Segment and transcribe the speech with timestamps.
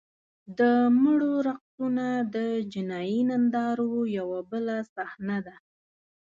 [0.57, 0.61] د
[1.01, 2.35] مړو رقصونه د
[2.73, 5.55] جنایي نندارو یوه بله صحنه ده.